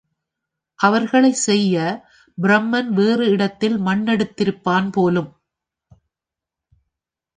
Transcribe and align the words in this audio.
அவர்களைச் 0.79 1.41
செய்ய 1.41 1.75
பிரமன் 2.37 2.89
வேறு 2.91 3.25
இடத்தில் 3.27 3.77
மண்ணெடுத்திருப்பான் 3.79 4.89
போலும்! 4.91 5.31